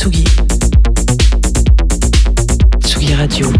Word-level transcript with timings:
Tsugi. 0.00 0.24
Tsugi 2.82 3.14
Radio. 3.16 3.52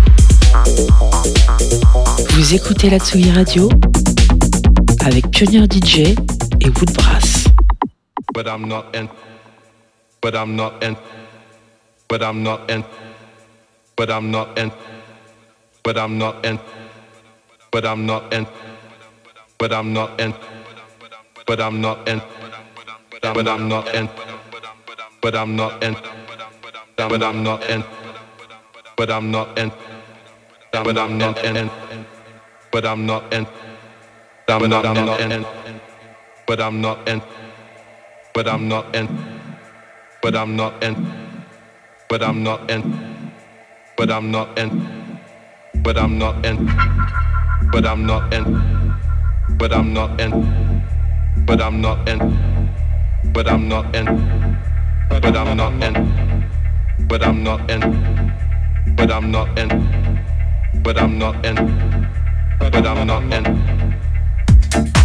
Vous 2.30 2.54
écoutez 2.54 2.88
la 2.88 2.98
Tsugi 2.98 3.30
Radio 3.30 3.68
avec 5.04 5.30
Pionnier 5.32 5.66
DJ 5.66 6.14
et 6.62 6.68
Woodbrass. 6.78 7.44
But 8.32 8.46
I'm 8.46 8.66
not 8.66 8.86
in. 8.94 9.06
But 10.22 10.34
I'm 10.34 10.56
not 10.56 10.82
in. 10.82 10.96
But 12.08 12.22
I'm 12.22 12.42
not 12.42 12.70
in. 12.70 12.84
But 13.94 14.08
I'm 14.10 14.30
not 14.30 14.58
in. 14.58 14.72
But 15.84 15.98
I'm 15.98 16.16
not 16.16 16.46
in. 16.46 16.56
But 17.70 17.84
I'm 17.84 18.06
not 18.06 18.32
in. 18.32 18.44
But 19.58 19.74
I'm 19.74 19.92
not 19.92 20.18
in. 20.18 20.34
But 21.46 21.60
I'm 21.60 21.80
not 21.82 22.08
in. 22.08 22.22
But 23.20 23.46
I'm 23.46 23.68
not 23.68 23.94
in. 23.94 24.08
But 25.20 25.34
I'm 25.36 25.54
not 25.54 25.84
in. 25.84 26.19
But 27.08 27.22
I'm 27.22 27.42
not 27.42 27.64
in. 27.70 27.84
But 28.96 29.10
I'm 29.10 29.30
not 29.30 29.58
in. 29.58 29.72
But 30.72 30.98
I'm 30.98 31.18
not 31.18 31.44
in. 31.44 31.70
But 32.72 32.84
I'm 32.86 33.06
not 33.06 33.32
in. 33.32 33.46
But 34.86 34.86
I'm 34.90 35.00
not 35.00 35.20
in. 35.22 35.46
But 36.46 36.60
I'm 36.60 36.80
not 36.80 37.08
in. 37.08 37.22
But 38.34 38.48
I'm 38.48 38.68
not 38.68 38.94
in. 38.94 39.08
But 40.20 40.36
I'm 40.36 40.56
not 40.56 40.84
in. 40.84 40.94
But 42.08 42.22
I'm 42.22 42.42
not 42.42 42.72
in. 42.72 43.32
But 43.96 44.08
I'm 44.08 44.28
not 44.30 44.58
in. 44.58 44.72
But 45.82 45.98
I'm 45.98 46.18
not 46.18 46.44
in. 46.46 46.58
But 47.70 47.82
I'm 47.82 48.02
not 48.06 48.34
in. 48.34 48.50
But 49.58 49.72
I'm 49.72 49.92
not 49.94 50.20
in. 50.20 50.32
But 51.46 51.62
I'm 51.62 51.80
not 51.80 52.08
in. 52.08 52.22
But 53.32 53.48
I'm 53.48 53.68
not 53.68 53.96
in. 53.96 54.08
But 55.10 55.36
I'm 55.36 55.56
not 55.56 55.82
in. 55.82 56.39
But 57.10 57.24
I'm 57.24 57.42
not 57.42 57.68
in. 57.68 57.80
But 58.94 59.10
I'm 59.10 59.32
not 59.32 59.58
in. 59.58 59.68
But 60.80 60.96
I'm 60.96 61.18
not 61.18 61.44
in. 61.44 61.56
But 62.60 62.86
I'm 62.86 63.04
not 63.04 63.24
in. 63.32 64.99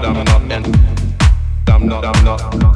but 0.00 0.06
I'm 0.06 0.24
not, 0.24 0.52
and 0.52 0.76
I'm 1.68 1.88
not, 1.88 2.04
I'm 2.04 2.24
not. 2.24 2.75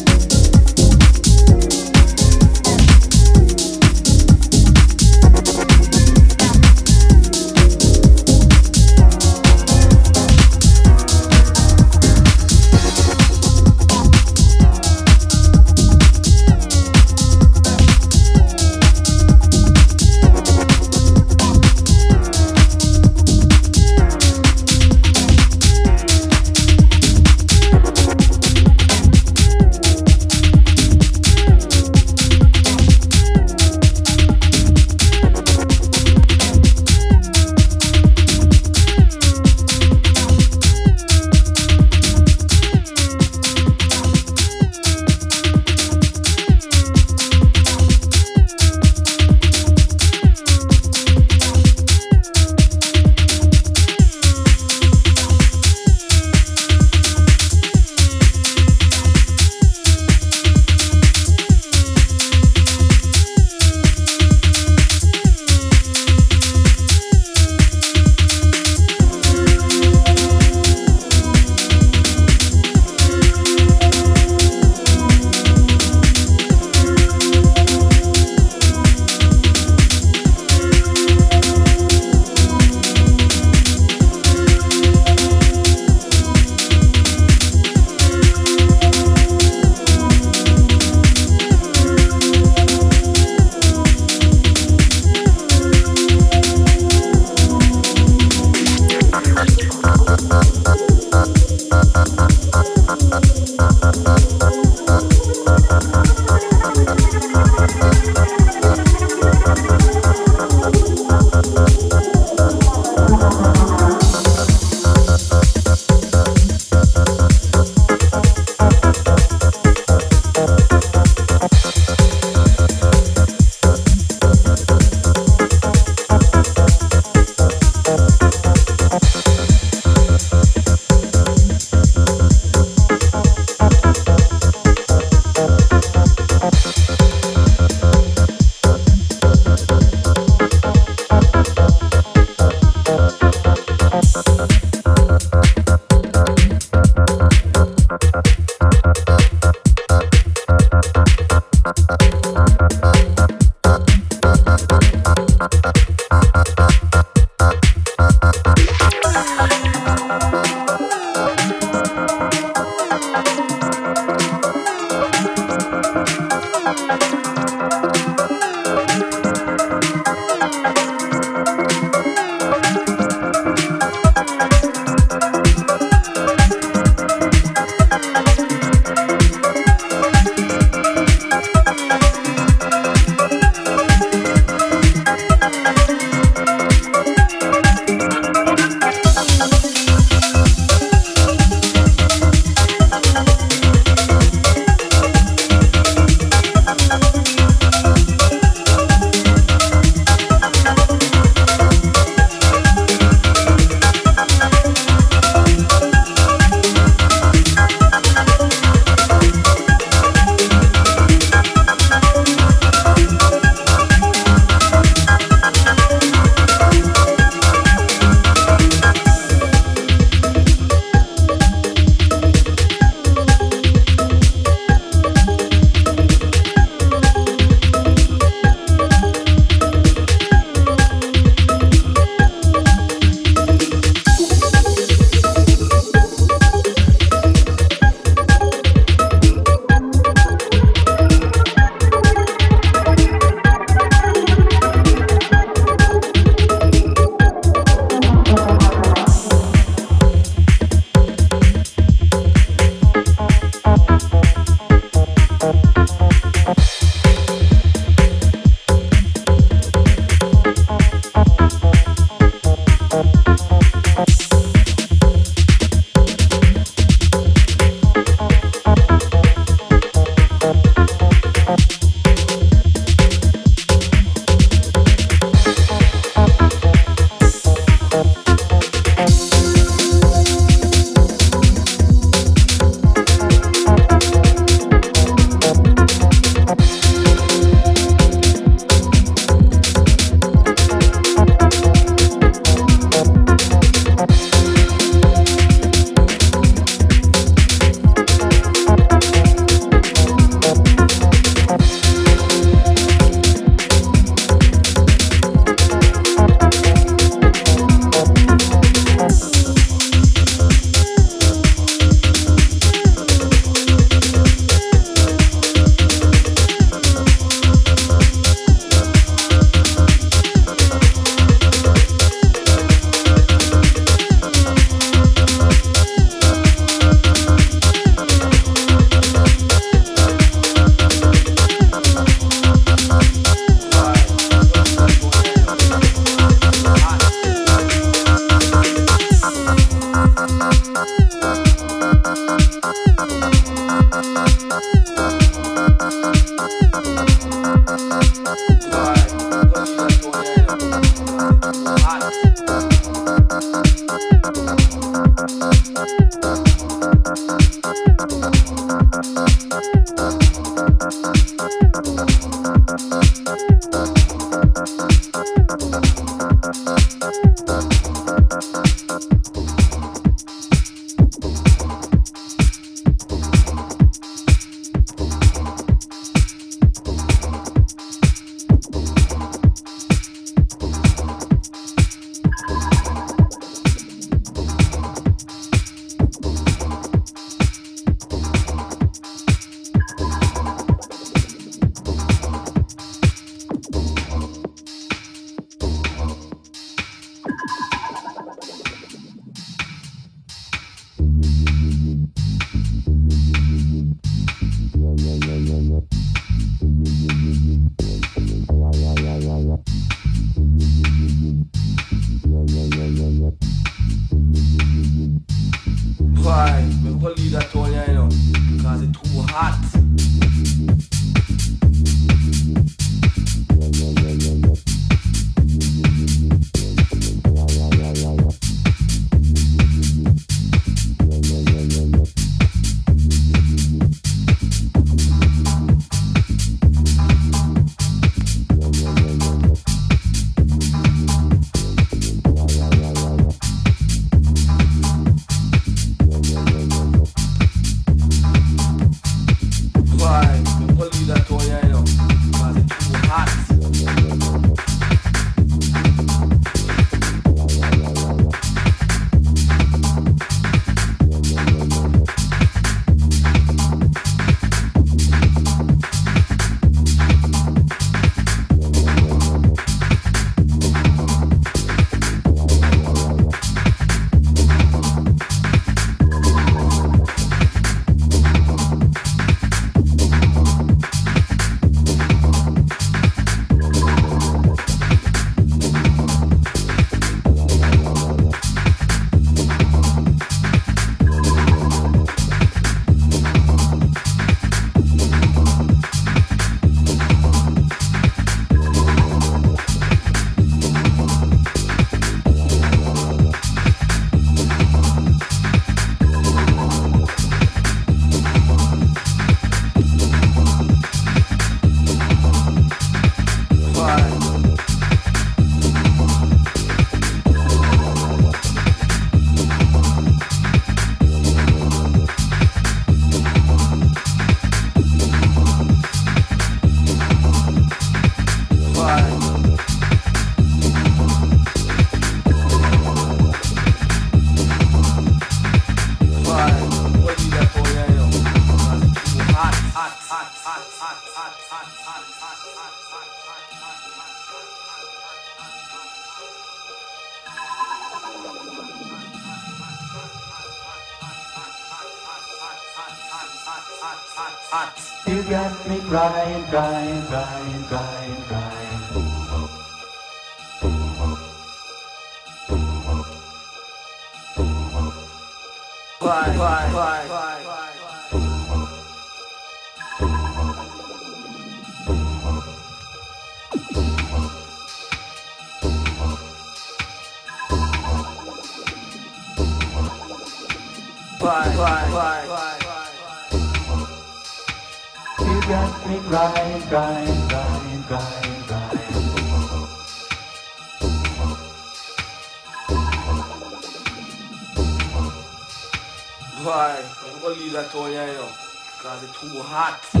O 599.23 599.41
rato. 599.43 600.00